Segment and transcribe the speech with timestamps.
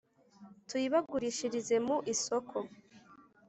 [0.67, 2.57] tuyibagurishirize mu isoko